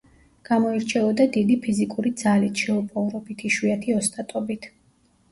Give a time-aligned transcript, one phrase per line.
[0.47, 4.67] გამოირჩეოდა დიდი ფიზიკური ძალით, შეუპოვრობით, იშვიათი ოსტატობით.